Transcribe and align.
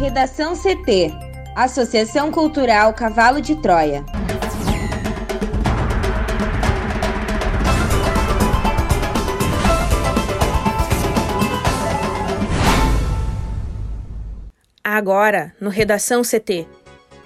Redação 0.00 0.54
CT 0.56 1.12
Associação 1.54 2.32
Cultural 2.32 2.94
Cavalo 2.94 3.38
de 3.38 3.54
Troia. 3.56 4.02
Agora, 14.82 15.54
no 15.60 15.68
Redação 15.68 16.22
CT. 16.22 16.66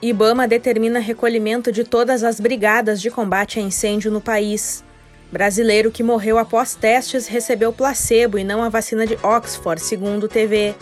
Ibama 0.02 0.48
determina 0.48 0.98
recolhimento 0.98 1.70
de 1.70 1.84
todas 1.84 2.25
as 2.25 2.41
brigadas 2.41 3.00
de 3.00 3.09
combate 3.09 3.61
a 3.61 3.62
incêndio 3.62 4.11
no 4.11 4.20
país. 4.20 4.82
Brasileiro 5.30 5.93
que 5.93 6.02
morreu 6.02 6.38
após 6.38 6.75
testes 6.75 7.29
recebeu 7.29 7.72
placebo 7.72 8.36
e 8.36 8.43
não 8.43 8.64
a 8.64 8.68
vacina 8.68 9.06
de 9.06 9.16
Oxford, 9.22 9.80
segundo 9.80 10.27
TV. 10.27 10.75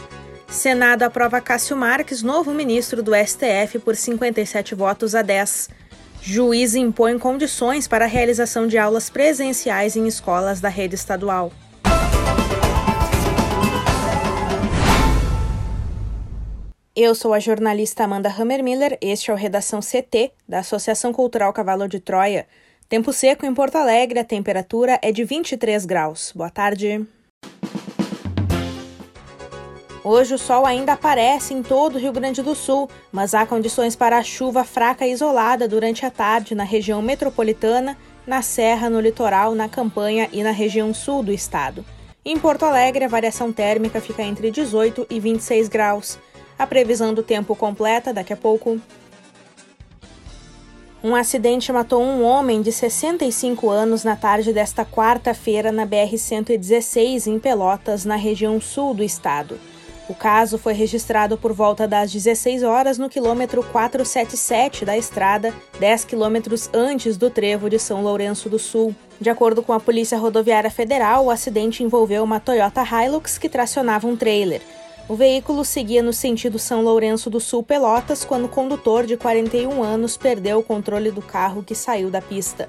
Senado 0.53 1.03
aprova 1.03 1.41
Cássio 1.41 1.75
Marques, 1.75 2.23
novo 2.23 2.53
ministro 2.53 3.03
do 3.03 3.13
STF, 3.15 3.79
por 3.79 3.97
57 3.97 4.75
votos 4.75 5.15
a 5.15 5.23
10. 5.23 5.71
Juiz 6.21 6.75
impõe 6.75 7.19
condições 7.19 7.89
para 7.89 8.05
a 8.05 8.09
realização 8.09 8.67
de 8.67 8.77
aulas 8.77 9.09
presenciais 9.09 9.97
em 9.97 10.07
escolas 10.07 10.61
da 10.61 10.69
rede 10.69 10.95
estadual. 10.95 11.51
Eu 16.95 17.15
sou 17.15 17.33
a 17.33 17.41
jornalista 17.41 18.05
Amanda 18.05 18.29
Hammermiller, 18.29 18.99
este 19.01 19.31
é 19.31 19.35
o 19.35 19.37
Redação 19.37 19.81
CT, 19.81 20.33
da 20.47 20.59
Associação 20.59 21.15
Cultural 21.15 21.51
Cavalo 21.55 21.89
de 21.89 21.99
Troia. 21.99 22.47
Tempo 22.91 23.11
seco 23.11 23.47
em 23.47 23.55
Porto 23.55 23.77
Alegre, 23.77 24.19
a 24.19 24.25
temperatura 24.25 24.99
é 25.01 25.11
de 25.11 25.25
23 25.25 25.87
graus. 25.87 26.31
Boa 26.37 26.51
tarde. 26.51 27.09
Hoje 30.05 30.35
o 30.35 30.39
sol 30.39 30.67
ainda 30.67 30.95
aparece 30.95 31.55
em 31.55 31.63
todo 31.63 31.95
o 31.95 31.99
Rio 31.99 32.11
Grande 32.11 32.43
do 32.43 32.57
Sul, 32.57 32.91
mas 33.13 33.35
há 33.35 33.47
condições 33.47 33.95
para 33.95 34.21
chuva 34.25 34.65
fraca 34.65 35.07
e 35.07 35.13
isolada 35.13 35.69
durante 35.69 36.05
a 36.05 36.11
tarde 36.11 36.57
na 36.57 36.65
região 36.65 37.01
metropolitana, 37.01 37.97
na 38.27 38.43
Serra, 38.43 38.91
no 38.91 39.01
litoral, 39.01 39.55
na 39.55 39.69
Campanha 39.69 40.29
e 40.33 40.43
na 40.43 40.51
região 40.51 40.93
sul 40.93 41.23
do 41.23 41.33
estado. 41.33 41.85
Em 42.25 42.37
Porto 42.37 42.65
Alegre, 42.65 43.05
a 43.05 43.09
variação 43.09 43.53
térmica 43.53 44.01
fica 44.01 44.23
entre 44.25 44.51
18 44.51 45.07
e 45.09 45.21
26 45.21 45.69
graus. 45.69 46.19
A 46.59 46.67
previsão 46.67 47.15
do 47.15 47.23
tempo 47.23 47.55
completa 47.55 48.13
daqui 48.13 48.33
a 48.33 48.37
pouco. 48.37 48.81
Um 51.03 51.15
acidente 51.15 51.73
matou 51.73 52.03
um 52.03 52.25
homem 52.25 52.61
de 52.61 52.73
65 52.73 53.71
anos 53.71 54.03
na 54.03 54.17
tarde 54.17 54.53
desta 54.53 54.85
quarta-feira 54.85 55.71
na 55.71 55.87
BR-116, 55.87 57.29
em 57.29 57.39
Pelotas, 57.39 58.05
na 58.05 58.17
região 58.17 58.61
sul 58.61 58.95
do 58.95 59.03
estado. 59.05 59.59
O 60.09 60.15
caso 60.15 60.59
foi 60.59 60.73
registrado 60.73 61.39
por 61.39 61.53
volta 61.53 61.87
das 61.87 62.13
16 62.13 62.65
horas 62.65 62.99
no 62.99 63.09
quilômetro 63.09 63.63
477 63.63 64.85
da 64.85 64.97
estrada, 64.97 65.55
10 65.79 66.05
quilômetros 66.05 66.69
antes 66.75 67.17
do 67.17 67.31
trevo 67.31 67.71
de 67.71 67.79
São 67.79 68.03
Lourenço 68.03 68.49
do 68.49 68.59
Sul. 68.59 68.95
De 69.21 69.31
acordo 69.31 69.63
com 69.63 69.73
a 69.73 69.79
Polícia 69.79 70.19
Rodoviária 70.19 70.71
Federal, 70.71 71.27
o 71.27 71.31
acidente 71.31 71.85
envolveu 71.85 72.25
uma 72.25 72.41
Toyota 72.41 72.83
Hilux 72.83 73.39
que 73.39 73.49
tracionava 73.49 74.09
um 74.09 74.17
trailer. 74.17 74.61
O 75.09 75.15
veículo 75.15 75.65
seguia 75.65 76.03
no 76.03 76.13
sentido 76.13 76.59
São 76.59 76.83
Lourenço 76.83 77.31
do 77.31 77.39
Sul 77.39 77.63
Pelotas 77.63 78.25
quando 78.25 78.47
o 78.47 78.49
condutor 78.49 79.07
de 79.07 79.17
41 79.17 79.83
anos 79.83 80.17
perdeu 80.17 80.59
o 80.59 80.63
controle 80.63 81.11
do 81.11 81.23
carro 81.23 81.63
que 81.63 81.75
saiu 81.75 82.11
da 82.11 82.21
pista. 82.21 82.69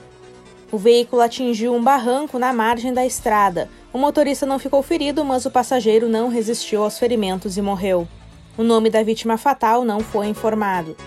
O 0.71 0.77
veículo 0.77 1.21
atingiu 1.21 1.73
um 1.73 1.83
barranco 1.83 2.39
na 2.39 2.51
margem 2.51 2.93
da 2.93 3.05
estrada. 3.05 3.69
O 3.93 3.99
motorista 3.99 4.43
não 4.47 4.57
ficou 4.57 4.81
ferido, 4.81 5.23
mas 5.23 5.45
o 5.45 5.51
passageiro 5.51 6.09
não 6.09 6.27
resistiu 6.27 6.83
aos 6.83 6.97
ferimentos 6.97 7.57
e 7.57 7.61
morreu. 7.61 8.07
O 8.57 8.63
nome 8.63 8.89
da 8.89 9.03
vítima 9.03 9.37
fatal 9.37 9.85
não 9.85 9.99
foi 9.99 10.25
informado. 10.25 10.97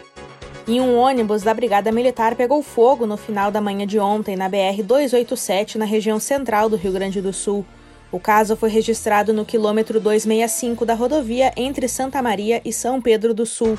E 0.69 0.81
um 0.81 0.97
ônibus 0.97 1.43
da 1.43 1.53
Brigada 1.53 1.91
Militar 1.91 2.37
pegou 2.37 2.63
fogo 2.63 3.05
no 3.05 3.17
final 3.17 3.51
da 3.51 3.61
manhã 3.61 3.85
de 3.85 3.99
ontem 3.99 4.37
na 4.37 4.49
BR-287, 4.49 5.75
na 5.75 5.85
região 5.85 6.21
central 6.21 6.69
do 6.69 6.77
Rio 6.77 6.93
Grande 6.93 7.21
do 7.21 7.33
Sul. 7.33 7.67
O 8.13 8.21
caso 8.21 8.57
foi 8.57 8.69
registrado 8.69 9.33
no 9.33 9.45
quilômetro 9.45 9.99
265 9.99 10.87
da 10.87 10.95
rodovia 10.95 11.53
entre 11.57 11.89
Santa 11.89 12.23
Maria 12.23 12.63
e 12.65 12.73
São 12.73 13.03
Pedro 13.03 13.35
do 13.35 13.45
Sul. 13.45 13.77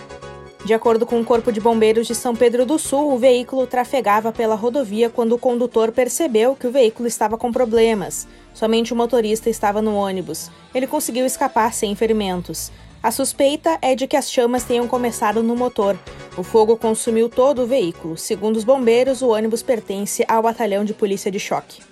De 0.66 0.74
acordo 0.74 1.06
com 1.06 1.22
o 1.22 1.24
Corpo 1.24 1.50
de 1.50 1.62
Bombeiros 1.62 2.08
de 2.08 2.14
São 2.14 2.36
Pedro 2.36 2.66
do 2.66 2.78
Sul, 2.78 3.14
o 3.14 3.18
veículo 3.18 3.66
trafegava 3.66 4.34
pela 4.34 4.54
rodovia 4.54 5.10
quando 5.10 5.32
o 5.32 5.38
condutor 5.38 5.94
percebeu 5.94 6.58
que 6.58 6.68
o 6.68 6.72
veículo 6.72 7.08
estava 7.08 7.38
com 7.38 7.54
problemas. 7.54 8.28
Somente 8.58 8.92
o 8.92 8.96
motorista 8.96 9.52
estava 9.52 9.84
no 9.84 9.94
ônibus. 9.94 10.50
Ele 10.74 10.88
conseguiu 10.88 11.28
escapar 11.28 11.72
sem 11.76 11.94
ferimentos. 11.94 12.72
A 13.04 13.12
suspeita 13.12 13.78
é 13.84 13.94
de 13.94 14.08
que 14.08 14.18
as 14.18 14.32
chamas 14.32 14.64
tenham 14.64 14.88
começado 14.88 15.44
no 15.44 15.56
motor. 15.56 15.96
O 16.36 16.42
fogo 16.42 16.76
consumiu 16.76 17.30
todo 17.30 17.62
o 17.62 17.68
veículo. 17.68 18.18
Segundo 18.18 18.56
os 18.56 18.64
bombeiros, 18.64 19.22
o 19.22 19.28
ônibus 19.28 19.62
pertence 19.62 20.26
ao 20.28 20.42
batalhão 20.42 20.84
de 20.84 20.92
polícia 20.92 21.30
de 21.30 21.40
choque. 21.40 21.84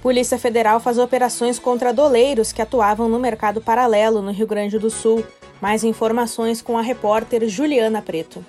Polícia 0.00 0.38
Federal 0.38 0.80
faz 0.80 0.96
operações 0.96 1.58
contra 1.58 1.92
doleiros 1.92 2.50
que 2.50 2.62
atuavam 2.62 3.10
no 3.10 3.20
mercado 3.20 3.60
paralelo 3.60 4.22
no 4.22 4.32
Rio 4.32 4.46
Grande 4.46 4.78
do 4.78 4.88
Sul. 4.88 5.22
Mais 5.60 5.84
informações 5.84 6.62
com 6.62 6.78
a 6.78 6.82
repórter 6.82 7.46
Juliana 7.46 8.00
Preto. 8.00 8.42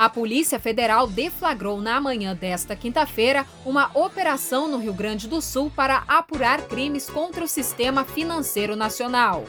A 0.00 0.08
Polícia 0.08 0.58
Federal 0.58 1.06
deflagrou 1.06 1.78
na 1.78 2.00
manhã 2.00 2.34
desta 2.34 2.74
quinta-feira 2.74 3.44
uma 3.66 3.90
operação 3.92 4.66
no 4.66 4.78
Rio 4.78 4.94
Grande 4.94 5.28
do 5.28 5.42
Sul 5.42 5.70
para 5.76 6.04
apurar 6.08 6.62
crimes 6.62 7.10
contra 7.10 7.44
o 7.44 7.46
sistema 7.46 8.02
financeiro 8.02 8.74
nacional. 8.74 9.44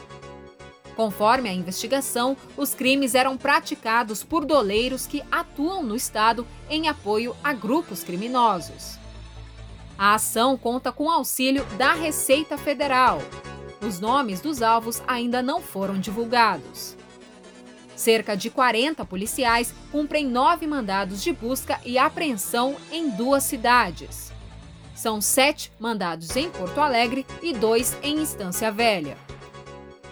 Conforme 0.94 1.48
a 1.48 1.54
investigação, 1.54 2.36
os 2.54 2.74
crimes 2.74 3.14
eram 3.14 3.34
praticados 3.38 4.22
por 4.22 4.44
doleiros 4.44 5.06
que 5.06 5.22
atuam 5.32 5.82
no 5.82 5.96
estado 5.96 6.46
em 6.68 6.86
apoio 6.86 7.34
a 7.42 7.54
grupos 7.54 8.04
criminosos. 8.04 8.98
A 9.96 10.16
ação 10.16 10.58
conta 10.58 10.92
com 10.92 11.10
auxílio 11.10 11.64
da 11.78 11.94
Receita 11.94 12.58
Federal, 12.58 13.22
os 13.80 13.98
nomes 13.98 14.42
dos 14.42 14.60
alvos 14.60 15.02
ainda 15.08 15.42
não 15.42 15.62
foram 15.62 15.98
divulgados. 15.98 16.94
Cerca 18.02 18.36
de 18.36 18.50
40 18.50 19.04
policiais 19.04 19.72
cumprem 19.92 20.26
nove 20.26 20.66
mandados 20.66 21.22
de 21.22 21.32
busca 21.32 21.80
e 21.84 21.96
apreensão 21.96 22.74
em 22.90 23.08
duas 23.08 23.44
cidades. 23.44 24.32
São 24.92 25.20
sete 25.20 25.70
mandados 25.78 26.34
em 26.34 26.50
Porto 26.50 26.80
Alegre 26.80 27.24
e 27.40 27.52
dois 27.52 27.96
em 28.02 28.18
Instância 28.18 28.72
Velha. 28.72 29.16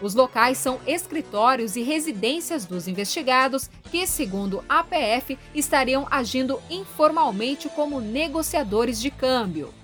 Os 0.01 0.15
locais 0.15 0.57
são 0.57 0.79
escritórios 0.87 1.75
e 1.75 1.83
residências 1.83 2.65
dos 2.65 2.87
investigados 2.87 3.69
que, 3.91 4.07
segundo 4.07 4.65
a 4.69 4.85
PF, 4.85 5.37
estariam 5.53 6.07
agindo 6.13 6.63
informalmente 6.71 7.69
como 7.71 8.01
negociadores 8.01 9.01
de 9.01 9.11
câmbio. 9.11 9.75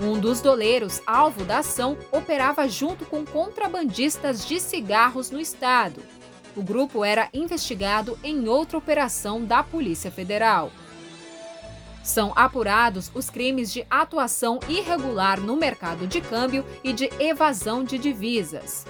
Um 0.00 0.18
dos 0.18 0.40
doleiros 0.40 1.00
alvo 1.06 1.44
da 1.44 1.58
ação 1.58 1.96
operava 2.10 2.68
junto 2.68 3.06
com 3.06 3.24
contrabandistas 3.24 4.44
de 4.44 4.58
cigarros 4.58 5.30
no 5.30 5.38
estado. 5.38 6.02
O 6.56 6.62
grupo 6.62 7.04
era 7.04 7.28
investigado 7.32 8.18
em 8.24 8.48
outra 8.48 8.76
operação 8.76 9.44
da 9.44 9.62
Polícia 9.62 10.10
Federal. 10.10 10.72
São 12.02 12.32
apurados 12.34 13.10
os 13.14 13.30
crimes 13.30 13.72
de 13.72 13.86
atuação 13.88 14.58
irregular 14.68 15.40
no 15.40 15.54
mercado 15.54 16.06
de 16.06 16.20
câmbio 16.20 16.64
e 16.82 16.92
de 16.92 17.10
evasão 17.20 17.84
de 17.84 17.98
divisas. 17.98 18.84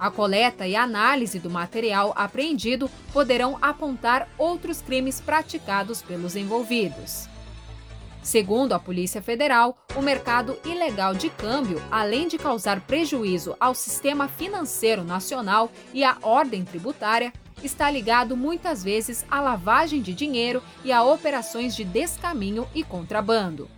A 0.00 0.10
coleta 0.10 0.66
e 0.66 0.74
análise 0.74 1.38
do 1.38 1.48
material 1.48 2.12
apreendido 2.16 2.90
poderão 3.12 3.56
apontar 3.62 4.28
outros 4.36 4.82
crimes 4.82 5.20
praticados 5.20 6.02
pelos 6.02 6.34
envolvidos. 6.34 7.28
Segundo 8.26 8.72
a 8.72 8.78
Polícia 8.80 9.22
Federal, 9.22 9.78
o 9.94 10.02
mercado 10.02 10.58
ilegal 10.64 11.14
de 11.14 11.30
câmbio, 11.30 11.80
além 11.92 12.26
de 12.26 12.36
causar 12.36 12.80
prejuízo 12.80 13.54
ao 13.60 13.72
sistema 13.72 14.26
financeiro 14.26 15.04
nacional 15.04 15.70
e 15.94 16.02
à 16.02 16.16
ordem 16.20 16.64
tributária, 16.64 17.32
está 17.62 17.88
ligado 17.88 18.36
muitas 18.36 18.82
vezes 18.82 19.24
à 19.30 19.40
lavagem 19.40 20.02
de 20.02 20.12
dinheiro 20.12 20.60
e 20.84 20.90
a 20.90 21.04
operações 21.04 21.76
de 21.76 21.84
descaminho 21.84 22.66
e 22.74 22.82
contrabando. 22.82 23.70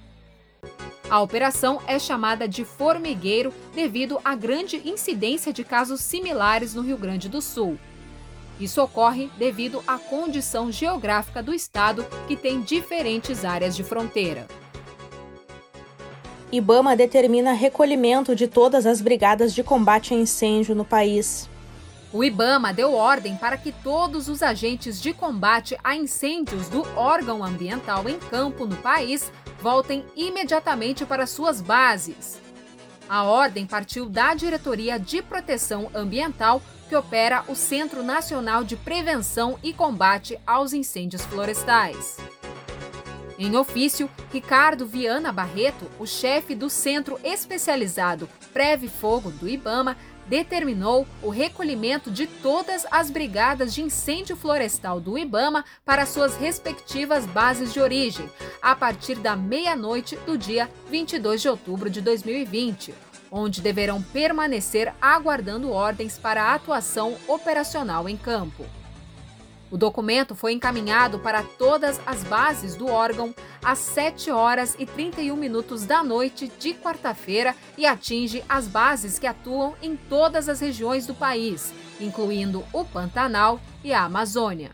A 1.11 1.21
operação 1.21 1.83
é 1.87 1.99
chamada 1.99 2.49
de 2.49 2.65
formigueiro 2.65 3.53
devido 3.75 4.19
à 4.25 4.35
grande 4.35 4.77
incidência 4.89 5.53
de 5.53 5.63
casos 5.63 6.01
similares 6.01 6.75
no 6.75 6.81
Rio 6.81 6.97
Grande 6.97 7.29
do 7.29 7.43
Sul. 7.43 7.79
Isso 8.61 8.83
ocorre 8.83 9.31
devido 9.39 9.83
à 9.87 9.99
condição 9.99 10.71
geográfica 10.73 11.43
do 11.43 11.55
estado, 11.55 12.05
que 12.27 12.37
tem 12.37 12.61
diferentes 12.61 13.45
áreas 13.45 13.77
de 13.77 13.85
fronteira. 13.85 14.47
Ibama 16.51 16.97
determina 16.97 17.53
recolhimento 17.53 18.35
de 18.35 18.49
todas 18.49 18.87
as 18.87 19.01
brigadas 19.01 19.55
de 19.55 19.63
combate 19.63 20.15
a 20.15 20.17
incêndio 20.17 20.75
no 20.75 20.85
país. 20.85 21.49
O 22.11 22.25
Ibama 22.25 22.73
deu 22.73 22.95
ordem 22.95 23.37
para 23.37 23.59
que 23.59 23.71
todos 23.71 24.29
os 24.29 24.43
agentes 24.43 24.99
de 25.01 25.13
combate 25.13 25.77
a 25.85 25.95
incêndios 25.95 26.69
do 26.69 26.87
órgão 26.97 27.45
ambiental 27.45 28.09
em 28.09 28.19
campo 28.19 28.65
no 28.65 28.77
país 28.77 29.31
voltem 29.61 30.03
imediatamente 30.17 31.05
para 31.05 31.27
suas 31.27 31.61
bases. 31.61 32.41
A 33.07 33.25
ordem 33.25 33.67
partiu 33.67 34.07
da 34.07 34.33
Diretoria 34.33 34.99
de 34.99 35.21
Proteção 35.21 35.91
Ambiental, 35.95 36.63
que 36.89 36.97
opera 36.97 37.45
o 37.47 37.55
Centro 37.55 38.03
Nacional 38.03 38.65
de 38.65 38.75
Prevenção 38.75 39.59
e 39.63 39.73
Combate 39.73 40.39
aos 40.47 40.73
Incêndios 40.73 41.25
Florestais. 41.25 42.17
Em 43.39 43.55
ofício, 43.57 44.11
Ricardo 44.33 44.85
Viana 44.85 45.31
Barreto, 45.31 45.89
o 45.99 46.07
chefe 46.07 46.57
do 46.57 46.69
Centro 46.69 47.21
Especializado 47.23 48.29
Preve 48.53 48.89
Fogo 48.89 49.31
do 49.31 49.49
IBAMA, 49.49 49.97
determinou 50.27 51.07
o 51.23 51.31
recolhimento 51.31 52.11
de 52.11 52.27
todas 52.27 52.87
as 52.91 53.11
brigadas 53.11 53.73
de 53.73 53.83
incêndio 53.83 54.37
florestal 54.37 55.01
do 55.01 55.17
IBAMA 55.17 55.65
para 55.85 56.05
suas 56.05 56.37
respectivas 56.37 57.25
bases 57.27 57.73
de 57.73 57.81
origem, 57.81 58.29
a 58.61 58.77
partir 58.77 59.15
da 59.17 59.35
meia-noite 59.35 60.17
do 60.27 60.37
dia 60.37 60.71
22 60.91 61.41
de 61.41 61.49
outubro 61.49 61.89
de 61.89 62.01
2020, 62.01 62.93
onde 63.31 63.61
deverão 63.61 64.03
permanecer 64.03 64.93
aguardando 65.01 65.71
ordens 65.71 66.19
para 66.19 66.45
a 66.45 66.55
atuação 66.55 67.17
operacional 67.27 68.09
em 68.09 68.17
campo. 68.17 68.65
O 69.71 69.77
documento 69.77 70.35
foi 70.35 70.53
encaminhado 70.53 71.19
para 71.19 71.43
todas 71.43 72.01
as 72.07 72.25
bases 72.25 72.75
do 72.75 72.87
órgão 72.89 73.35
às 73.63 73.79
7 73.79 74.31
horas 74.31 74.75
e 74.79 74.87
31 74.87 75.37
minutos 75.37 75.85
da 75.85 76.03
noite 76.03 76.51
de 76.59 76.73
quarta-feira 76.73 77.55
e 77.77 77.85
atinge 77.85 78.43
as 78.49 78.67
bases 78.67 79.19
que 79.19 79.27
atuam 79.27 79.75
em 79.83 79.95
todas 79.95 80.49
as 80.49 80.61
regiões 80.61 81.07
do 81.07 81.15
país, 81.15 81.73
incluindo 82.01 82.65
o 82.73 82.83
Pantanal 82.85 83.61
e 83.85 83.93
a 83.93 84.05
Amazônia. 84.05 84.71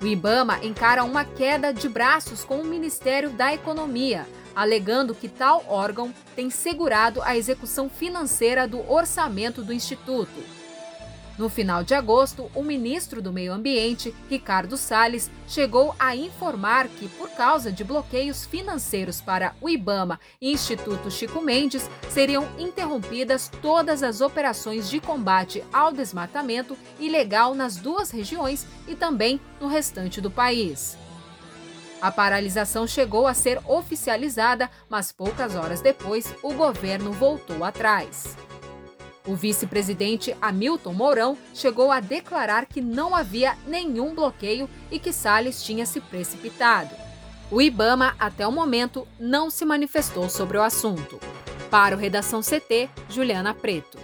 O 0.00 0.06
Ibama 0.06 0.64
encara 0.64 1.04
uma 1.04 1.26
queda 1.26 1.74
de 1.74 1.86
braços 1.86 2.42
com 2.42 2.62
o 2.62 2.64
Ministério 2.64 3.28
da 3.28 3.52
Economia, 3.52 4.26
alegando 4.54 5.14
que 5.14 5.28
tal 5.28 5.64
órgão 5.68 6.12
tem 6.34 6.50
segurado 6.50 7.22
a 7.22 7.36
execução 7.36 7.88
financeira 7.88 8.66
do 8.66 8.90
orçamento 8.90 9.62
do 9.62 9.72
Instituto 9.72 10.60
no 11.40 11.48
final 11.48 11.82
de 11.82 11.94
agosto, 11.94 12.50
o 12.54 12.62
ministro 12.62 13.22
do 13.22 13.32
Meio 13.32 13.54
Ambiente, 13.54 14.14
Ricardo 14.28 14.76
Salles, 14.76 15.30
chegou 15.48 15.94
a 15.98 16.14
informar 16.14 16.86
que, 16.86 17.08
por 17.08 17.30
causa 17.30 17.72
de 17.72 17.82
bloqueios 17.82 18.44
financeiros 18.44 19.22
para 19.22 19.54
o 19.58 19.66
IBAMA 19.66 20.20
e 20.38 20.52
Instituto 20.52 21.10
Chico 21.10 21.40
Mendes, 21.40 21.88
seriam 22.10 22.46
interrompidas 22.58 23.50
todas 23.62 24.02
as 24.02 24.20
operações 24.20 24.90
de 24.90 25.00
combate 25.00 25.64
ao 25.72 25.90
desmatamento 25.90 26.76
ilegal 26.98 27.54
nas 27.54 27.76
duas 27.76 28.10
regiões 28.10 28.66
e 28.86 28.94
também 28.94 29.40
no 29.58 29.66
restante 29.66 30.20
do 30.20 30.30
país. 30.30 30.98
A 32.00 32.10
paralisação 32.10 32.86
chegou 32.86 33.26
a 33.26 33.34
ser 33.34 33.60
oficializada, 33.66 34.70
mas 34.88 35.12
poucas 35.12 35.54
horas 35.54 35.82
depois 35.82 36.34
o 36.42 36.54
governo 36.54 37.12
voltou 37.12 37.62
atrás. 37.62 38.36
O 39.26 39.34
vice-presidente 39.34 40.34
Hamilton 40.40 40.94
Mourão 40.94 41.36
chegou 41.54 41.92
a 41.92 42.00
declarar 42.00 42.64
que 42.64 42.80
não 42.80 43.14
havia 43.14 43.54
nenhum 43.66 44.14
bloqueio 44.14 44.68
e 44.90 44.98
que 44.98 45.12
Salles 45.12 45.62
tinha 45.62 45.84
se 45.84 46.00
precipitado. 46.00 46.94
O 47.50 47.60
Ibama, 47.60 48.14
até 48.18 48.46
o 48.46 48.52
momento, 48.52 49.06
não 49.18 49.50
se 49.50 49.64
manifestou 49.66 50.30
sobre 50.30 50.56
o 50.56 50.62
assunto. 50.62 51.20
Para 51.70 51.94
o 51.94 51.98
Redação 51.98 52.40
CT, 52.40 52.88
Juliana 53.10 53.52
Preto. 53.52 53.98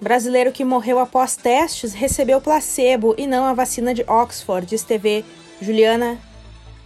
Brasileiro 0.00 0.52
que 0.52 0.64
morreu 0.64 0.98
após 0.98 1.36
testes 1.36 1.92
recebeu 1.92 2.40
placebo 2.40 3.14
e 3.16 3.26
não 3.26 3.44
a 3.44 3.52
vacina 3.52 3.94
de 3.94 4.04
Oxford, 4.08 4.76
TV. 4.84 5.24
Juliana 5.60 6.18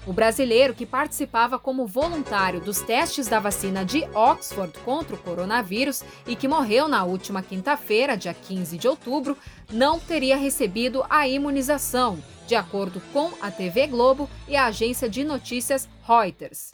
o 0.06 0.12
brasileiro 0.12 0.74
que 0.74 0.84
participava 0.84 1.58
como 1.58 1.86
voluntário 1.86 2.60
dos 2.60 2.80
testes 2.80 3.28
da 3.28 3.38
vacina 3.38 3.84
de 3.84 4.04
Oxford 4.14 4.76
contra 4.80 5.14
o 5.14 5.18
coronavírus 5.18 6.02
e 6.26 6.34
que 6.34 6.48
morreu 6.48 6.88
na 6.88 7.04
última 7.04 7.42
quinta-feira, 7.42 8.16
dia 8.16 8.34
15 8.34 8.76
de 8.76 8.88
outubro, 8.88 9.36
não 9.70 10.00
teria 10.00 10.36
recebido 10.36 11.04
a 11.08 11.28
imunização, 11.28 12.18
de 12.46 12.54
acordo 12.54 13.00
com 13.12 13.30
a 13.40 13.50
TV 13.50 13.86
Globo 13.86 14.28
e 14.48 14.56
a 14.56 14.66
agência 14.66 15.08
de 15.08 15.22
notícias 15.22 15.88
Reuters. 16.06 16.72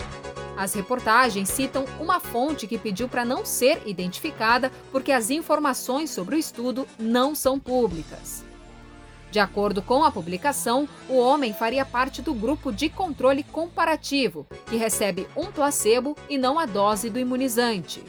As 0.57 0.75
reportagens 0.75 1.51
citam 1.51 1.85
uma 2.01 2.19
fonte 2.19 2.67
que 2.67 2.79
pediu 2.79 3.09
para 3.09 3.25
não 3.25 3.45
ser 3.45 3.81
identificada 3.87 4.73
porque 4.91 5.13
as 5.13 5.31
informações 5.31 6.11
sobre 6.11 6.35
o 6.35 6.39
estudo 6.39 6.89
não 6.99 7.35
são 7.35 7.61
públicas. 7.61 8.48
De 9.31 9.39
acordo 9.39 9.83
com 9.83 10.05
a 10.05 10.11
publicação, 10.11 10.89
o 11.09 11.19
homem 11.19 11.53
faria 11.53 11.85
parte 11.85 12.23
do 12.23 12.33
grupo 12.33 12.73
de 12.73 12.89
controle 12.89 13.43
comparativo, 13.43 14.47
que 14.67 14.77
recebe 14.77 15.27
um 15.37 15.47
placebo 15.47 16.17
e 16.29 16.39
não 16.39 16.59
a 16.59 16.65
dose 16.65 17.11
do 17.11 17.19
imunizante. 17.19 18.03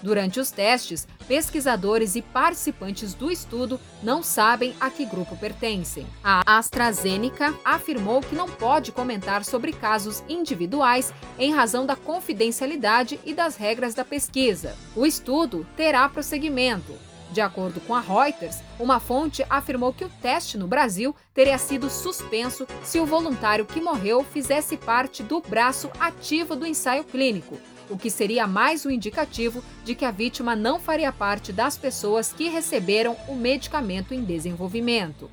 Durante 0.00 0.38
os 0.38 0.50
testes, 0.50 1.08
pesquisadores 1.26 2.14
e 2.14 2.22
participantes 2.22 3.14
do 3.14 3.30
estudo 3.30 3.80
não 4.02 4.22
sabem 4.22 4.72
a 4.80 4.88
que 4.90 5.04
grupo 5.04 5.36
pertencem. 5.36 6.06
A 6.22 6.58
AstraZeneca 6.58 7.52
afirmou 7.64 8.20
que 8.20 8.34
não 8.34 8.48
pode 8.48 8.92
comentar 8.92 9.44
sobre 9.44 9.72
casos 9.72 10.22
individuais 10.28 11.12
em 11.38 11.52
razão 11.52 11.84
da 11.84 11.96
confidencialidade 11.96 13.18
e 13.24 13.34
das 13.34 13.56
regras 13.56 13.92
da 13.92 14.04
pesquisa. 14.04 14.76
O 14.94 15.04
estudo 15.04 15.66
terá 15.76 16.08
prosseguimento, 16.08 16.92
de 17.32 17.40
acordo 17.40 17.80
com 17.80 17.94
a 17.94 18.00
Reuters, 18.00 18.58
uma 18.78 19.00
fonte 19.00 19.44
afirmou 19.48 19.92
que 19.92 20.04
o 20.04 20.10
teste 20.20 20.56
no 20.56 20.66
Brasil 20.66 21.14
teria 21.34 21.58
sido 21.58 21.90
suspenso 21.90 22.66
se 22.82 22.98
o 22.98 23.06
voluntário 23.06 23.66
que 23.66 23.80
morreu 23.80 24.24
fizesse 24.24 24.76
parte 24.76 25.22
do 25.22 25.40
braço 25.40 25.90
ativo 26.00 26.56
do 26.56 26.66
ensaio 26.66 27.04
clínico, 27.04 27.58
o 27.90 27.96
que 27.96 28.10
seria 28.10 28.46
mais 28.46 28.84
um 28.84 28.90
indicativo 28.90 29.62
de 29.84 29.94
que 29.94 30.04
a 30.04 30.10
vítima 30.10 30.54
não 30.54 30.78
faria 30.78 31.12
parte 31.12 31.52
das 31.52 31.76
pessoas 31.76 32.32
que 32.32 32.48
receberam 32.48 33.16
o 33.28 33.34
medicamento 33.34 34.12
em 34.12 34.22
desenvolvimento. 34.22 35.30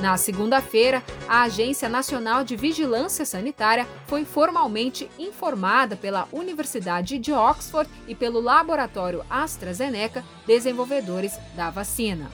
Na 0.00 0.16
segunda-feira, 0.16 1.02
a 1.28 1.42
Agência 1.42 1.86
Nacional 1.86 2.42
de 2.42 2.56
Vigilância 2.56 3.26
Sanitária 3.26 3.86
foi 4.06 4.24
formalmente 4.24 5.10
informada 5.18 5.94
pela 5.94 6.26
Universidade 6.32 7.18
de 7.18 7.34
Oxford 7.34 7.90
e 8.08 8.14
pelo 8.14 8.40
laboratório 8.40 9.22
AstraZeneca, 9.28 10.24
desenvolvedores 10.46 11.38
da 11.54 11.68
vacina. 11.68 12.30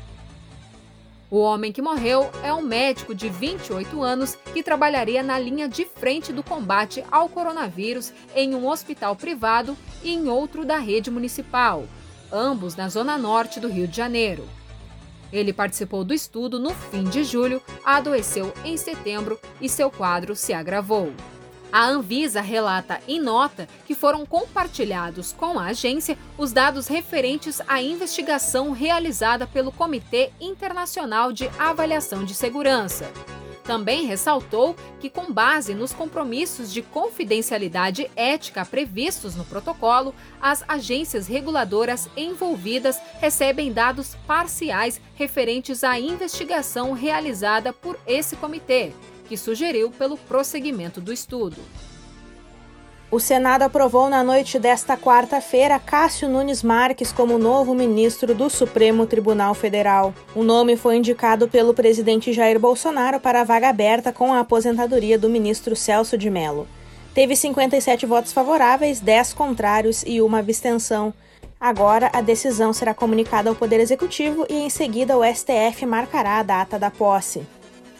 O 1.29 1.39
homem 1.39 1.73
que 1.73 1.83
morreu 1.83 2.31
é 2.45 2.55
um 2.55 2.63
médico 2.63 3.13
de 3.13 3.29
28 3.29 4.01
anos 4.01 4.39
que 4.55 4.63
trabalharia 4.63 5.25
na 5.25 5.37
linha 5.37 5.69
de 5.69 5.85
frente 5.85 6.33
do 6.33 6.45
combate 6.45 7.05
ao 7.11 7.29
coronavírus 7.29 8.13
em 8.33 8.55
um 8.55 8.69
hospital 8.69 9.17
privado 9.17 9.77
e 10.05 10.15
em 10.15 10.29
outro 10.29 10.65
da 10.65 10.79
rede 10.79 11.11
municipal, 11.11 11.85
ambos 12.33 12.77
na 12.77 12.89
zona 12.89 13.19
norte 13.19 13.59
do 13.59 13.67
Rio 13.67 13.89
de 13.89 13.97
Janeiro. 13.97 14.45
Ele 15.33 15.53
participou 15.53 16.05
do 16.05 16.15
estudo 16.15 16.59
no 16.59 16.71
fim 16.75 17.05
de 17.05 17.25
julho, 17.25 17.63
adoeceu 17.85 18.53
em 18.65 18.77
setembro 18.77 19.39
e 19.61 19.69
seu 19.69 19.91
quadro 19.91 20.37
se 20.37 20.53
agravou. 20.53 21.13
A 21.73 21.85
Anvisa 21.85 22.41
relata 22.41 23.01
em 23.09 23.21
nota 23.21 23.69
que 23.87 23.95
foram 23.95 24.25
compartilhados 24.25 25.33
com 25.33 25.59
a 25.59 25.67
agência 25.67 26.17
os 26.39 26.53
dados 26.53 26.87
referentes 26.87 27.61
à 27.67 27.83
investigação 27.83 28.71
realizada 28.71 29.47
pelo 29.47 29.73
Comitê 29.73 30.31
Internacional 30.41 31.33
de 31.33 31.51
Avaliação 31.59 32.25
de 32.25 32.35
Segurança. 32.35 33.11
Também 33.67 34.07
ressaltou 34.07 34.77
que, 35.01 35.11
com 35.11 35.33
base 35.33 35.75
nos 35.75 35.93
compromissos 35.93 36.73
de 36.73 36.83
confidencialidade 36.83 38.09
ética 38.15 38.65
previstos 38.65 39.35
no 39.35 39.45
protocolo, 39.45 40.15
as 40.41 40.65
agências 40.69 41.27
reguladoras 41.27 42.09
envolvidas 42.17 43.01
recebem 43.21 43.73
dados 43.73 44.15
parciais 44.27 45.01
referentes 45.17 45.83
à 45.83 45.99
investigação 45.99 46.93
realizada 46.93 47.73
por 47.73 47.99
esse 48.07 48.37
comitê, 48.37 48.93
que 49.29 49.37
sugeriu 49.37 49.91
pelo 49.91 50.17
prosseguimento 50.17 51.01
do 51.01 51.13
estudo. 51.13 51.57
O 53.09 53.21
Senado 53.21 53.63
aprovou 53.63 54.11
na 54.11 54.25
noite 54.25 54.59
desta 54.59 54.97
quarta-feira 54.97 55.79
Cássio 55.79 56.29
Nunes 56.29 56.61
Marques 56.61 57.13
como 57.13 57.39
novo 57.39 57.73
ministro 57.73 58.35
do 58.35 58.51
Supremo 58.51 59.07
Tribunal 59.07 59.55
Federal. 59.55 60.13
O 60.35 60.43
nome 60.43 60.77
foi 60.77 60.97
indicado 60.97 61.47
pelo 61.47 61.73
presidente 61.73 62.33
Jair 62.33 62.59
Bolsonaro 62.59 63.21
para 63.21 63.43
a 63.43 63.45
vaga 63.45 63.69
aberta 63.69 64.13
com 64.13 64.33
a 64.33 64.41
aposentadoria 64.41 65.17
do 65.17 65.29
ministro 65.29 65.77
Celso 65.77 66.19
de 66.19 66.29
Mello. 66.29 66.67
Teve 67.15 67.37
57 67.37 68.05
votos 68.07 68.33
favoráveis, 68.33 68.99
10 68.99 69.35
contrários 69.35 70.03
e 70.05 70.21
uma 70.21 70.41
abstenção. 70.41 71.15
Agora, 71.61 72.11
a 72.13 72.21
decisão 72.21 72.73
será 72.73 72.93
comunicada 72.93 73.49
ao 73.49 73.55
Poder 73.55 73.79
Executivo 73.79 74.45
e, 74.51 74.55
em 74.55 74.69
seguida, 74.69 75.17
o 75.17 75.25
STF 75.25 75.87
marcará 75.87 76.39
a 76.39 76.43
data 76.43 76.77
da 76.77 76.91
posse. 76.91 77.47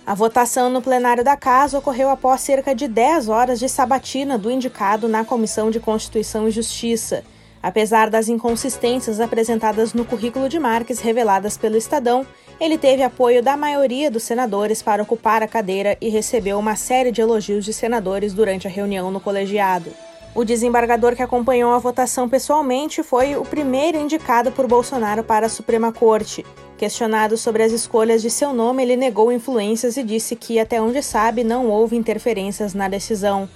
A 0.07 0.15
votação 0.15 0.71
no 0.71 0.81
plenário 0.81 1.25
da 1.25 1.37
Casa 1.37 1.77
ocorreu 1.77 2.09
após 2.09 2.41
cerca 2.41 2.73
de 2.73 2.87
10 2.87 3.29
horas 3.29 3.59
de 3.59 3.69
sabatina 3.69 4.39
do 4.39 4.49
indicado 4.49 5.09
na 5.09 5.25
Comissão 5.25 5.69
de 5.69 5.81
Constituição 5.81 6.47
e 6.47 6.53
Justiça. 6.53 7.25
Apesar 7.61 8.09
das 8.09 8.29
inconsistências 8.29 9.19
apresentadas 9.19 9.93
no 9.93 10.05
currículo 10.05 10.49
de 10.49 10.61
Marques 10.61 11.01
reveladas 11.01 11.57
pelo 11.57 11.77
Estadão, 11.77 12.25
ele 12.61 12.79
teve 12.79 13.03
apoio 13.03 13.43
da 13.43 13.57
maioria 13.57 14.09
dos 14.09 14.23
senadores 14.23 14.81
para 14.81 15.03
ocupar 15.03 15.43
a 15.43 15.49
cadeira 15.49 15.99
e 16.01 16.09
recebeu 16.09 16.57
uma 16.57 16.77
série 16.77 17.11
de 17.11 17.21
elogios 17.21 17.65
de 17.65 17.73
senadores 17.73 18.33
durante 18.33 18.69
a 18.69 18.71
reunião 18.71 19.11
no 19.11 19.19
colegiado. 19.19 19.91
O 20.37 20.45
desembargador 20.45 21.17
que 21.17 21.23
acompanhou 21.23 21.73
a 21.73 21.79
votação 21.81 22.29
pessoalmente 22.29 23.03
foi 23.03 23.35
o 23.35 23.43
primeiro 23.43 23.99
indicado 23.99 24.53
por 24.53 24.69
Bolsonaro 24.69 25.25
para 25.25 25.47
a 25.47 25.49
Suprema 25.51 25.93
Corte. 25.93 26.47
Questionado 26.77 27.39
sobre 27.39 27.63
as 27.63 27.73
escolhas 27.73 28.21
de 28.21 28.31
seu 28.31 28.53
nome, 28.53 28.83
ele 28.83 28.97
negou 28.97 29.33
influências 29.33 29.97
e 29.97 30.03
disse 30.03 30.37
que, 30.37 30.59
até 30.59 30.81
onde 30.81 31.03
sabe, 31.03 31.43
não 31.43 31.71
houve 31.71 31.97
interferências 31.97 32.75
na 32.75 32.87
decisão. 32.87 33.49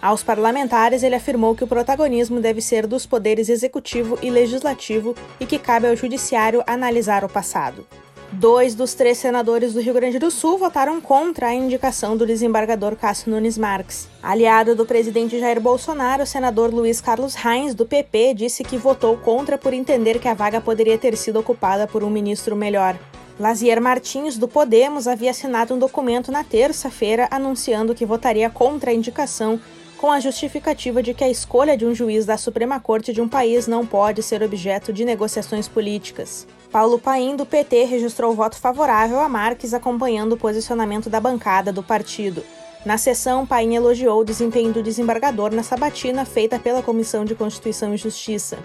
Aos 0.00 0.22
parlamentares, 0.22 1.02
ele 1.02 1.14
afirmou 1.14 1.54
que 1.54 1.64
o 1.64 1.66
protagonismo 1.66 2.38
deve 2.38 2.60
ser 2.60 2.86
dos 2.86 3.06
poderes 3.06 3.48
executivo 3.48 4.18
e 4.22 4.28
legislativo 4.28 5.14
e 5.40 5.46
que 5.46 5.58
cabe 5.58 5.88
ao 5.88 5.96
judiciário 5.96 6.62
analisar 6.66 7.24
o 7.24 7.28
passado. 7.30 7.86
Dois 8.32 8.74
dos 8.74 8.92
três 8.92 9.18
senadores 9.18 9.72
do 9.72 9.80
Rio 9.80 9.94
Grande 9.94 10.18
do 10.18 10.30
Sul 10.32 10.58
votaram 10.58 11.00
contra 11.00 11.48
a 11.48 11.54
indicação 11.54 12.16
do 12.16 12.26
desembargador 12.26 12.96
Cássio 12.96 13.30
Nunes 13.30 13.56
Marques. 13.56 14.08
Aliado 14.20 14.74
do 14.74 14.84
presidente 14.84 15.38
Jair 15.38 15.60
Bolsonaro, 15.60 16.24
o 16.24 16.26
senador 16.26 16.74
Luiz 16.74 17.00
Carlos 17.00 17.34
Reins, 17.34 17.72
do 17.72 17.86
PP, 17.86 18.34
disse 18.34 18.64
que 18.64 18.76
votou 18.76 19.16
contra 19.16 19.56
por 19.56 19.72
entender 19.72 20.18
que 20.18 20.28
a 20.28 20.34
vaga 20.34 20.60
poderia 20.60 20.98
ter 20.98 21.16
sido 21.16 21.38
ocupada 21.38 21.86
por 21.86 22.02
um 22.02 22.10
ministro 22.10 22.56
melhor. 22.56 22.98
Lazier 23.38 23.80
Martins, 23.80 24.36
do 24.36 24.48
Podemos, 24.48 25.06
havia 25.06 25.30
assinado 25.30 25.74
um 25.74 25.78
documento 25.78 26.32
na 26.32 26.42
terça-feira 26.42 27.28
anunciando 27.30 27.94
que 27.94 28.04
votaria 28.04 28.50
contra 28.50 28.90
a 28.90 28.94
indicação 28.94 29.60
com 29.96 30.10
a 30.10 30.20
justificativa 30.20 31.02
de 31.02 31.14
que 31.14 31.24
a 31.24 31.28
escolha 31.30 31.76
de 31.76 31.86
um 31.86 31.94
juiz 31.94 32.26
da 32.26 32.36
Suprema 32.36 32.78
Corte 32.80 33.12
de 33.12 33.20
um 33.20 33.28
país 33.28 33.66
não 33.66 33.86
pode 33.86 34.22
ser 34.22 34.42
objeto 34.42 34.92
de 34.92 35.04
negociações 35.04 35.68
políticas. 35.68 36.46
Paulo 36.76 36.98
Paim, 36.98 37.36
do 37.36 37.46
PT, 37.46 37.84
registrou 37.84 38.34
voto 38.34 38.58
favorável 38.58 39.18
a 39.20 39.30
Marques, 39.30 39.72
acompanhando 39.72 40.34
o 40.34 40.36
posicionamento 40.36 41.08
da 41.08 41.18
bancada 41.18 41.72
do 41.72 41.82
partido. 41.82 42.44
Na 42.84 42.98
sessão, 42.98 43.46
Paim 43.46 43.74
elogiou 43.74 44.20
o 44.20 44.24
desempenho 44.26 44.74
do 44.74 44.82
desembargador 44.82 45.54
na 45.54 45.62
sabatina 45.62 46.26
feita 46.26 46.58
pela 46.58 46.82
Comissão 46.82 47.24
de 47.24 47.34
Constituição 47.34 47.94
e 47.94 47.96
Justiça. 47.96 48.58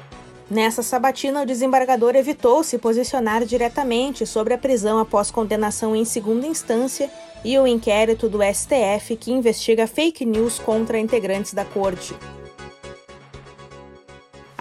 Nessa 0.50 0.84
sabatina, 0.84 1.42
o 1.42 1.46
desembargador 1.46 2.18
evitou 2.18 2.66
se 2.66 2.78
posicionar 2.78 3.46
diretamente 3.46 4.26
sobre 4.26 4.54
a 4.54 4.58
prisão 4.58 5.00
após 5.00 5.32
condenação 5.32 5.96
em 5.96 6.04
segunda 6.04 6.46
instância 6.46 7.10
e 7.46 7.58
o 7.58 7.66
inquérito 7.66 8.28
do 8.28 8.40
STF 8.44 9.16
que 9.16 9.32
investiga 9.32 9.88
fake 9.88 10.26
news 10.26 10.60
contra 10.60 11.00
integrantes 11.00 11.54
da 11.54 11.64
corte. 11.64 12.14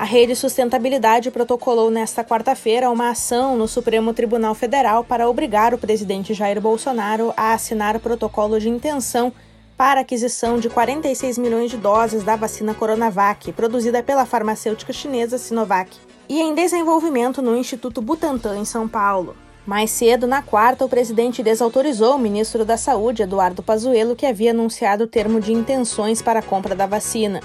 A 0.00 0.04
Rede 0.04 0.34
Sustentabilidade 0.34 1.30
protocolou 1.30 1.90
nesta 1.90 2.24
quarta-feira 2.24 2.88
uma 2.88 3.10
ação 3.10 3.54
no 3.54 3.68
Supremo 3.68 4.14
Tribunal 4.14 4.54
Federal 4.54 5.04
para 5.04 5.28
obrigar 5.28 5.74
o 5.74 5.78
presidente 5.78 6.32
Jair 6.32 6.58
Bolsonaro 6.58 7.34
a 7.36 7.52
assinar 7.52 8.00
protocolo 8.00 8.58
de 8.58 8.70
intenção 8.70 9.30
para 9.76 10.00
aquisição 10.00 10.58
de 10.58 10.70
46 10.70 11.36
milhões 11.36 11.70
de 11.70 11.76
doses 11.76 12.24
da 12.24 12.34
vacina 12.34 12.72
Coronavac, 12.72 13.52
produzida 13.52 14.02
pela 14.02 14.24
farmacêutica 14.24 14.90
chinesa 14.90 15.36
Sinovac, 15.36 15.94
e 16.30 16.40
em 16.40 16.54
desenvolvimento 16.54 17.42
no 17.42 17.54
Instituto 17.54 18.00
Butantan, 18.00 18.56
em 18.56 18.64
São 18.64 18.88
Paulo. 18.88 19.36
Mais 19.66 19.90
cedo, 19.90 20.26
na 20.26 20.40
quarta, 20.40 20.82
o 20.82 20.88
presidente 20.88 21.42
desautorizou 21.42 22.14
o 22.14 22.18
ministro 22.18 22.64
da 22.64 22.78
Saúde, 22.78 23.20
Eduardo 23.20 23.62
Pazuello, 23.62 24.16
que 24.16 24.24
havia 24.24 24.52
anunciado 24.52 25.04
o 25.04 25.06
termo 25.06 25.42
de 25.42 25.52
intenções 25.52 26.22
para 26.22 26.38
a 26.38 26.42
compra 26.42 26.74
da 26.74 26.86
vacina. 26.86 27.42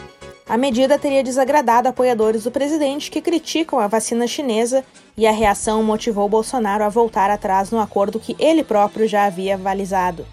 A 0.48 0.58
medida 0.58 1.00
teria 1.00 1.24
desagradado 1.24 1.88
apoiadores 1.88 2.44
do 2.44 2.52
presidente 2.52 3.10
que 3.10 3.20
criticam 3.20 3.80
a 3.80 3.88
vacina 3.88 4.28
chinesa 4.28 4.86
e 5.18 5.26
a 5.26 5.32
reação 5.32 5.82
motivou 5.82 6.30
Bolsonaro 6.30 6.84
a 6.84 6.90
voltar 6.90 7.32
atrás 7.32 7.72
no 7.72 7.80
acordo 7.80 8.20
que 8.20 8.36
ele 8.38 8.64
próprio 8.64 9.08
já 9.08 9.26
havia 9.26 9.56
avalizado. 9.56 10.24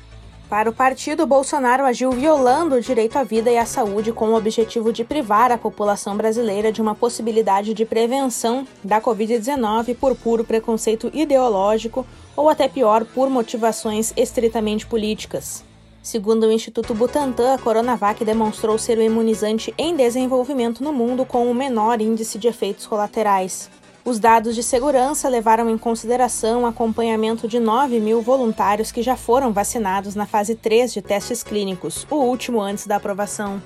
Para 0.51 0.69
o 0.69 0.73
partido, 0.73 1.27
Bolsonaro 1.27 1.87
agiu 1.87 2.13
violando 2.13 2.75
o 2.75 2.81
direito 2.81 3.17
à 3.17 3.25
vida 3.25 3.51
e 3.51 3.57
à 3.57 3.65
saúde 3.65 4.13
com 4.13 4.29
o 4.29 4.37
objetivo 4.37 4.93
de 4.93 5.03
privar 5.03 5.51
a 5.51 5.57
população 5.57 6.15
brasileira 6.15 6.71
de 6.71 6.83
uma 6.83 6.95
possibilidade 6.95 7.73
de 7.73 7.87
prevenção 7.87 8.67
da 8.85 9.01
Covid-19 9.01 9.97
por 9.97 10.15
puro 10.15 10.45
preconceito 10.45 11.11
ideológico 11.15 12.07
ou 12.37 12.51
até 12.51 12.69
pior, 12.69 13.07
por 13.07 13.31
motivações 13.31 14.13
estritamente 14.15 14.85
políticas. 14.85 15.65
Segundo 16.03 16.47
o 16.47 16.53
Instituto 16.53 16.95
Butantan, 16.95 17.55
a 17.55 17.59
Coronavac 17.59 18.25
demonstrou 18.25 18.77
ser 18.77 18.99
o 18.99 19.03
imunizante 19.03 19.73
em 19.79 19.95
desenvolvimento 19.95 20.83
no 20.83 20.93
mundo 20.93 21.25
com 21.25 21.49
o 21.49 21.55
menor 21.55 22.01
índice 22.01 22.39
de 22.39 22.49
efeitos 22.49 22.87
colaterais. 22.87 23.71
Os 24.05 24.19
dados 24.19 24.57
de 24.57 24.65
segurança 24.65 25.29
levaram 25.29 25.71
em 25.71 25.79
consideração 25.79 26.63
o 26.63 26.67
acompanhamento 26.67 27.47
de 27.47 27.61
9 27.61 28.01
mil 28.01 28.21
voluntários 28.21 28.91
que 28.91 29.01
já 29.01 29.15
foram 29.15 29.53
vacinados 29.53 30.17
na 30.17 30.27
fase 30.27 30.57
3 30.57 30.93
de 30.93 31.01
testes 31.01 31.45
clínicos, 31.45 32.05
o 32.11 32.17
último 32.17 32.61
antes 32.61 32.85
da 32.85 32.97
aprovação. 32.97 33.63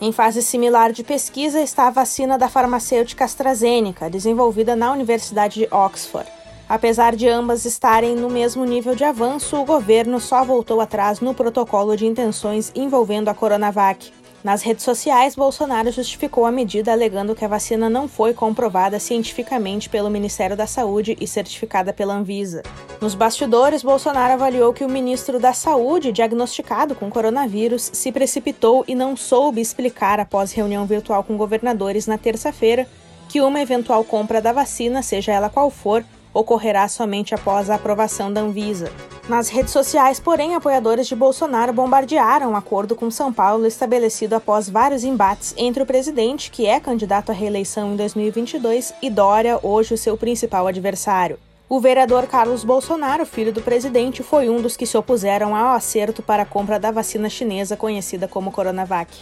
Em 0.00 0.10
fase 0.10 0.42
similar 0.42 0.92
de 0.92 1.04
pesquisa 1.04 1.60
está 1.60 1.86
a 1.86 1.90
vacina 1.90 2.36
da 2.36 2.48
farmacêutica 2.48 3.24
AstraZeneca, 3.24 4.10
desenvolvida 4.10 4.74
na 4.74 4.90
Universidade 4.90 5.60
de 5.60 5.68
Oxford. 5.72 6.37
Apesar 6.68 7.16
de 7.16 7.26
ambas 7.26 7.64
estarem 7.64 8.14
no 8.14 8.28
mesmo 8.28 8.64
nível 8.66 8.94
de 8.94 9.02
avanço, 9.02 9.56
o 9.56 9.64
governo 9.64 10.20
só 10.20 10.44
voltou 10.44 10.82
atrás 10.82 11.18
no 11.18 11.32
protocolo 11.32 11.96
de 11.96 12.04
intenções 12.04 12.70
envolvendo 12.74 13.28
a 13.28 13.34
Coronavac. 13.34 14.12
Nas 14.44 14.62
redes 14.62 14.84
sociais, 14.84 15.34
Bolsonaro 15.34 15.90
justificou 15.90 16.44
a 16.44 16.52
medida 16.52 16.92
alegando 16.92 17.34
que 17.34 17.44
a 17.44 17.48
vacina 17.48 17.88
não 17.88 18.06
foi 18.06 18.34
comprovada 18.34 19.00
cientificamente 19.00 19.88
pelo 19.88 20.10
Ministério 20.10 20.56
da 20.56 20.66
Saúde 20.66 21.16
e 21.18 21.26
certificada 21.26 21.92
pela 21.92 22.14
Anvisa. 22.14 22.62
Nos 23.00 23.14
bastidores, 23.14 23.82
Bolsonaro 23.82 24.34
avaliou 24.34 24.72
que 24.72 24.84
o 24.84 24.88
ministro 24.88 25.40
da 25.40 25.54
Saúde, 25.54 26.12
diagnosticado 26.12 26.94
com 26.94 27.10
coronavírus, 27.10 27.90
se 27.92 28.12
precipitou 28.12 28.84
e 28.86 28.94
não 28.94 29.16
soube 29.16 29.60
explicar 29.60 30.20
após 30.20 30.52
reunião 30.52 30.86
virtual 30.86 31.24
com 31.24 31.36
governadores 31.36 32.06
na 32.06 32.18
terça-feira 32.18 32.86
que 33.28 33.40
uma 33.40 33.60
eventual 33.60 34.04
compra 34.04 34.40
da 34.40 34.52
vacina, 34.52 35.02
seja 35.02 35.32
ela 35.32 35.50
qual 35.50 35.70
for, 35.70 36.04
ocorrerá 36.32 36.86
somente 36.88 37.34
após 37.34 37.70
a 37.70 37.74
aprovação 37.74 38.32
da 38.32 38.40
Anvisa. 38.40 38.90
Nas 39.28 39.48
redes 39.48 39.72
sociais, 39.72 40.18
porém, 40.18 40.54
apoiadores 40.54 41.06
de 41.06 41.14
Bolsonaro 41.14 41.72
bombardearam 41.72 42.48
o 42.48 42.52
um 42.52 42.56
acordo 42.56 42.96
com 42.96 43.10
São 43.10 43.32
Paulo 43.32 43.66
estabelecido 43.66 44.34
após 44.34 44.70
vários 44.70 45.04
embates 45.04 45.54
entre 45.56 45.82
o 45.82 45.86
presidente, 45.86 46.50
que 46.50 46.66
é 46.66 46.80
candidato 46.80 47.30
à 47.30 47.34
reeleição 47.34 47.92
em 47.92 47.96
2022, 47.96 48.94
e 49.02 49.10
Dória, 49.10 49.60
hoje 49.62 49.94
o 49.94 49.98
seu 49.98 50.16
principal 50.16 50.66
adversário. 50.66 51.38
O 51.68 51.78
vereador 51.78 52.26
Carlos 52.26 52.64
Bolsonaro, 52.64 53.26
filho 53.26 53.52
do 53.52 53.60
presidente, 53.60 54.22
foi 54.22 54.48
um 54.48 54.62
dos 54.62 54.74
que 54.74 54.86
se 54.86 54.96
opuseram 54.96 55.54
ao 55.54 55.74
acerto 55.74 56.22
para 56.22 56.44
a 56.44 56.46
compra 56.46 56.78
da 56.78 56.90
vacina 56.90 57.28
chinesa 57.28 57.76
conhecida 57.76 58.26
como 58.26 58.50
Coronavac. 58.50 59.14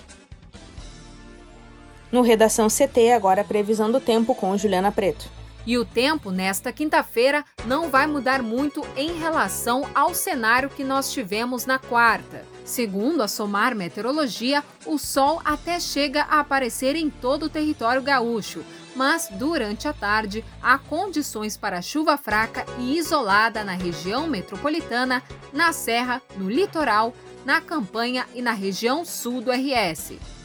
No 2.12 2.22
Redação 2.22 2.68
CT, 2.68 3.10
agora 3.10 3.40
a 3.40 3.44
previsão 3.44 3.90
do 3.90 4.00
tempo 4.00 4.32
com 4.32 4.56
Juliana 4.56 4.92
Preto. 4.92 5.28
E 5.66 5.76
o 5.76 5.84
tempo 5.84 6.30
nesta 6.30 6.72
quinta-feira 6.72 7.44
não 7.66 7.90
vai 7.90 8.06
mudar 8.06 8.40
muito 8.40 8.86
em 8.96 9.18
relação 9.18 9.84
ao 9.92 10.14
cenário 10.14 10.70
que 10.70 10.84
nós 10.84 11.12
tivemos 11.12 11.66
na 11.66 11.76
quarta. 11.76 12.44
Segundo 12.64 13.20
a 13.20 13.28
Somar 13.28 13.74
Meteorologia, 13.74 14.62
o 14.86 14.96
sol 14.96 15.42
até 15.44 15.80
chega 15.80 16.22
a 16.22 16.38
aparecer 16.38 16.94
em 16.94 17.10
todo 17.10 17.46
o 17.46 17.48
território 17.48 18.00
gaúcho, 18.00 18.64
mas 18.94 19.28
durante 19.32 19.88
a 19.88 19.92
tarde 19.92 20.44
há 20.62 20.78
condições 20.78 21.56
para 21.56 21.82
chuva 21.82 22.16
fraca 22.16 22.64
e 22.78 22.96
isolada 22.96 23.64
na 23.64 23.72
região 23.72 24.28
metropolitana, 24.28 25.22
na 25.52 25.72
Serra, 25.72 26.22
no 26.36 26.48
litoral, 26.48 27.12
na 27.44 27.60
campanha 27.60 28.24
e 28.34 28.40
na 28.40 28.52
região 28.52 29.04
sul 29.04 29.40
do 29.40 29.50
RS. 29.50 30.35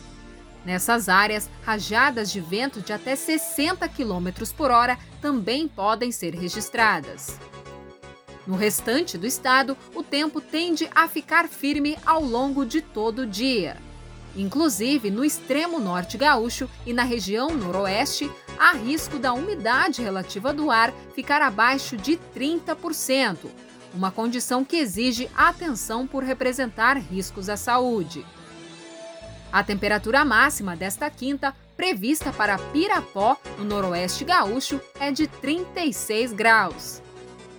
Nessas 0.66 1.10
áreas, 1.10 1.50
rajadas 1.64 2.32
de 2.32 2.40
vento 2.40 2.82
de 2.82 2.94
até 2.94 3.16
60 3.16 3.88
km 3.90 4.30
por 4.56 4.70
hora 4.70 4.98
também 5.20 5.68
podem 5.68 6.12
ser 6.12 6.36
registradas. 6.36 7.40
No 8.46 8.56
restante 8.56 9.18
do 9.18 9.26
estado, 9.26 9.78
o 9.96 10.04
tempo 10.04 10.42
tende 10.42 10.90
a 10.94 11.08
ficar 11.08 11.48
firme 11.48 11.98
ao 12.06 12.24
longo 12.24 12.66
de 12.66 12.82
todo 12.82 13.24
o 13.24 13.28
dia. 13.28 13.78
Inclusive, 14.36 15.12
no 15.12 15.26
extremo 15.26 15.80
norte 15.80 16.18
gaúcho 16.18 16.70
e 16.86 16.94
na 16.94 17.04
região 17.04 17.50
noroeste, 17.56 18.32
há 18.58 18.74
risco 18.74 19.20
da 19.20 19.34
umidade 19.34 20.02
relativa 20.02 20.54
do 20.54 20.72
ar 20.72 20.94
ficar 21.14 21.42
abaixo 21.42 21.98
de 21.98 22.18
30%, 22.36 23.48
uma 23.94 24.10
condição 24.10 24.64
que 24.64 24.78
exige 24.78 25.30
atenção 25.36 26.08
por 26.08 26.24
representar 26.24 26.98
riscos 26.98 27.50
à 27.50 27.58
saúde. 27.58 28.26
A 29.52 29.64
temperatura 29.64 30.24
máxima 30.24 30.78
desta 30.78 31.10
quinta, 31.10 31.54
prevista 31.76 32.32
para 32.32 32.58
Pirapó, 32.58 33.38
no 33.58 33.66
noroeste 33.66 34.24
gaúcho, 34.24 34.80
é 35.00 35.12
de 35.12 35.28
36 35.28 36.32
graus. 36.32 37.02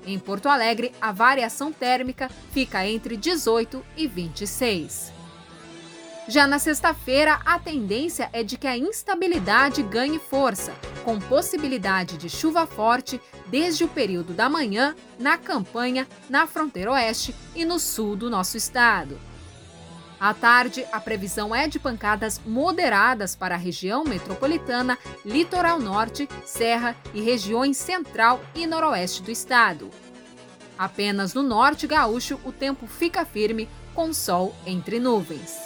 Em 0.06 0.18
Porto 0.18 0.48
Alegre, 0.48 0.92
a 1.00 1.12
variação 1.12 1.70
térmica 1.70 2.30
fica 2.50 2.86
entre 2.86 3.16
18 3.16 3.84
e 3.96 4.06
26. 4.06 5.12
Já 6.28 6.46
na 6.46 6.58
sexta-feira, 6.58 7.40
a 7.44 7.58
tendência 7.58 8.30
é 8.32 8.42
de 8.42 8.56
que 8.56 8.66
a 8.66 8.78
instabilidade 8.78 9.82
ganhe 9.82 10.18
força, 10.18 10.72
com 11.04 11.18
possibilidade 11.18 12.16
de 12.16 12.30
chuva 12.30 12.66
forte 12.66 13.20
desde 13.48 13.84
o 13.84 13.88
período 13.88 14.32
da 14.32 14.48
manhã 14.48 14.94
na 15.18 15.36
campanha, 15.36 16.08
na 16.30 16.46
fronteira 16.46 16.92
oeste 16.92 17.34
e 17.54 17.64
no 17.64 17.78
sul 17.78 18.16
do 18.16 18.30
nosso 18.30 18.56
estado. 18.56 19.18
À 20.22 20.32
tarde, 20.32 20.86
a 20.92 21.00
previsão 21.00 21.52
é 21.52 21.66
de 21.66 21.80
pancadas 21.80 22.40
moderadas 22.46 23.34
para 23.34 23.56
a 23.56 23.58
região 23.58 24.04
metropolitana, 24.04 24.96
litoral 25.26 25.80
norte, 25.80 26.28
serra 26.46 26.94
e 27.12 27.20
regiões 27.20 27.76
central 27.76 28.38
e 28.54 28.64
noroeste 28.64 29.20
do 29.20 29.32
estado. 29.32 29.90
Apenas 30.78 31.34
no 31.34 31.42
norte 31.42 31.88
gaúcho 31.88 32.38
o 32.44 32.52
tempo 32.52 32.86
fica 32.86 33.24
firme, 33.24 33.68
com 33.96 34.12
sol 34.12 34.54
entre 34.64 35.00
nuvens. 35.00 35.58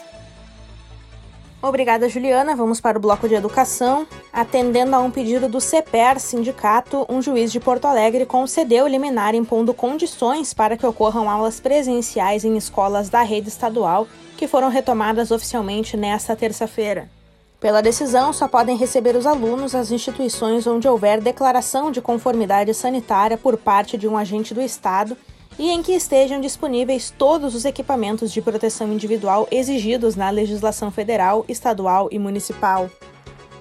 Obrigada, 1.60 2.08
Juliana. 2.08 2.56
Vamos 2.56 2.80
para 2.80 2.96
o 2.96 3.00
bloco 3.00 3.28
de 3.28 3.34
educação. 3.34 4.06
Atendendo 4.32 4.96
a 4.96 5.00
um 5.00 5.10
pedido 5.10 5.50
do 5.50 5.60
CEPER, 5.60 6.18
sindicato, 6.18 7.04
um 7.10 7.20
juiz 7.20 7.52
de 7.52 7.60
Porto 7.60 7.84
Alegre 7.84 8.24
concedeu 8.24 8.86
liminar 8.86 9.34
impondo 9.34 9.74
condições 9.74 10.54
para 10.54 10.78
que 10.78 10.86
ocorram 10.86 11.28
aulas 11.28 11.60
presenciais 11.60 12.42
em 12.42 12.56
escolas 12.56 13.10
da 13.10 13.20
rede 13.20 13.48
estadual, 13.48 14.08
que 14.36 14.46
foram 14.46 14.68
retomadas 14.68 15.30
oficialmente 15.30 15.96
nesta 15.96 16.36
terça-feira. 16.36 17.10
Pela 17.58 17.80
decisão, 17.80 18.32
só 18.32 18.46
podem 18.46 18.76
receber 18.76 19.16
os 19.16 19.26
alunos 19.26 19.74
as 19.74 19.90
instituições 19.90 20.66
onde 20.66 20.86
houver 20.86 21.20
declaração 21.20 21.90
de 21.90 22.02
conformidade 22.02 22.72
sanitária 22.74 23.38
por 23.38 23.56
parte 23.56 23.96
de 23.96 24.06
um 24.06 24.16
agente 24.16 24.52
do 24.52 24.60
Estado 24.60 25.16
e 25.58 25.70
em 25.70 25.82
que 25.82 25.92
estejam 25.92 26.38
disponíveis 26.38 27.10
todos 27.16 27.54
os 27.54 27.64
equipamentos 27.64 28.30
de 28.30 28.42
proteção 28.42 28.92
individual 28.92 29.48
exigidos 29.50 30.14
na 30.14 30.28
legislação 30.28 30.90
federal, 30.90 31.44
estadual 31.48 32.08
e 32.12 32.18
municipal. 32.18 32.90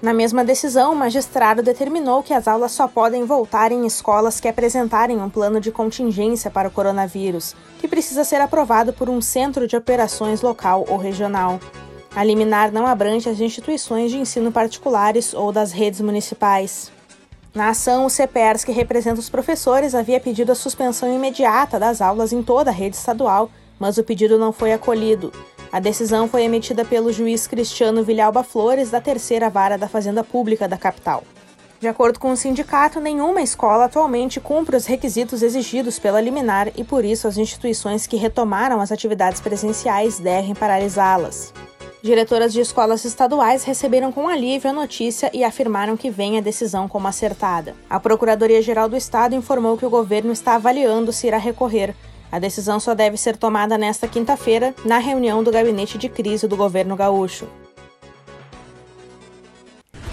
Na 0.02 0.12
mesma 0.12 0.44
decisão, 0.44 0.92
o 0.92 0.96
magistrado 0.96 1.62
determinou 1.62 2.22
que 2.22 2.34
as 2.34 2.46
aulas 2.46 2.72
só 2.72 2.86
podem 2.86 3.24
voltar 3.24 3.72
em 3.72 3.86
escolas 3.86 4.38
que 4.38 4.46
apresentarem 4.46 5.20
um 5.20 5.30
plano 5.30 5.58
de 5.58 5.72
contingência 5.72 6.50
para 6.50 6.68
o 6.68 6.70
coronavírus, 6.70 7.54
que 7.78 7.88
precisa 7.88 8.22
ser 8.22 8.40
aprovado 8.40 8.92
por 8.92 9.08
um 9.08 9.22
centro 9.22 9.66
de 9.66 9.76
operações 9.76 10.42
local 10.42 10.84
ou 10.88 10.98
regional. 10.98 11.58
A 12.14 12.22
liminar 12.22 12.70
não 12.70 12.86
abrange 12.86 13.28
as 13.28 13.40
instituições 13.40 14.10
de 14.10 14.18
ensino 14.18 14.52
particulares 14.52 15.32
ou 15.32 15.50
das 15.50 15.72
redes 15.72 16.00
municipais. 16.00 16.92
Na 17.54 17.70
ação, 17.70 18.04
o 18.04 18.10
CPERS, 18.10 18.64
que 18.64 18.72
representa 18.72 19.18
os 19.18 19.30
professores, 19.30 19.94
havia 19.94 20.20
pedido 20.20 20.52
a 20.52 20.54
suspensão 20.54 21.12
imediata 21.14 21.78
das 21.78 22.02
aulas 22.02 22.34
em 22.34 22.42
toda 22.42 22.70
a 22.70 22.72
rede 22.72 22.96
estadual, 22.96 23.50
mas 23.78 23.96
o 23.96 24.04
pedido 24.04 24.38
não 24.38 24.52
foi 24.52 24.74
acolhido. 24.74 25.32
A 25.76 25.78
decisão 25.78 26.26
foi 26.26 26.44
emitida 26.44 26.86
pelo 26.86 27.12
juiz 27.12 27.46
Cristiano 27.46 28.02
Vilhalba 28.02 28.42
Flores, 28.42 28.90
da 28.90 28.98
terceira 28.98 29.50
vara 29.50 29.76
da 29.76 29.86
Fazenda 29.86 30.24
Pública 30.24 30.66
da 30.66 30.78
capital. 30.78 31.22
De 31.78 31.86
acordo 31.86 32.18
com 32.18 32.32
o 32.32 32.36
sindicato, 32.36 32.98
nenhuma 32.98 33.42
escola 33.42 33.84
atualmente 33.84 34.40
cumpre 34.40 34.74
os 34.74 34.86
requisitos 34.86 35.42
exigidos 35.42 35.98
pela 35.98 36.18
liminar 36.18 36.72
e, 36.78 36.82
por 36.82 37.04
isso, 37.04 37.28
as 37.28 37.36
instituições 37.36 38.06
que 38.06 38.16
retomaram 38.16 38.80
as 38.80 38.90
atividades 38.90 39.42
presenciais 39.42 40.18
devem 40.18 40.54
paralisá-las. 40.54 41.52
Diretoras 42.02 42.54
de 42.54 42.62
escolas 42.62 43.04
estaduais 43.04 43.62
receberam 43.62 44.10
com 44.10 44.28
alívio 44.28 44.70
a 44.70 44.72
notícia 44.72 45.30
e 45.30 45.44
afirmaram 45.44 45.94
que 45.94 46.08
vem 46.08 46.38
a 46.38 46.40
decisão 46.40 46.88
como 46.88 47.06
acertada. 47.06 47.74
A 47.90 48.00
Procuradoria-Geral 48.00 48.88
do 48.88 48.96
Estado 48.96 49.34
informou 49.34 49.76
que 49.76 49.84
o 49.84 49.90
governo 49.90 50.32
está 50.32 50.54
avaliando 50.54 51.12
se 51.12 51.26
irá 51.26 51.36
recorrer. 51.36 51.94
A 52.30 52.38
decisão 52.38 52.80
só 52.80 52.94
deve 52.94 53.16
ser 53.16 53.36
tomada 53.36 53.78
nesta 53.78 54.08
quinta-feira, 54.08 54.74
na 54.84 54.98
reunião 54.98 55.42
do 55.42 55.50
gabinete 55.50 55.96
de 55.96 56.08
crise 56.08 56.46
do 56.48 56.56
governo 56.56 56.96
gaúcho. 56.96 57.48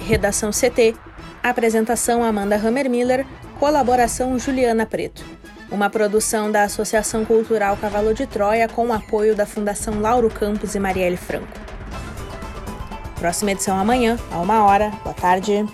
Redação 0.05 0.51
CT. 0.51 0.95
Apresentação 1.41 2.23
Amanda 2.23 2.55
Hammermiller. 2.55 3.25
Colaboração 3.59 4.37
Juliana 4.37 4.85
Preto. 4.85 5.23
Uma 5.71 5.89
produção 5.89 6.51
da 6.51 6.63
Associação 6.63 7.25
Cultural 7.25 7.77
Cavalo 7.77 8.13
de 8.13 8.27
Troia 8.27 8.67
com 8.67 8.87
o 8.87 8.93
apoio 8.93 9.35
da 9.35 9.45
Fundação 9.45 9.99
Lauro 9.99 10.29
Campos 10.29 10.75
e 10.75 10.79
Marielle 10.79 11.17
Franco. 11.17 11.47
Próxima 13.15 13.51
edição 13.53 13.79
amanhã, 13.79 14.19
a 14.31 14.39
uma 14.39 14.63
hora. 14.65 14.91
Boa 15.03 15.15
tarde. 15.15 15.65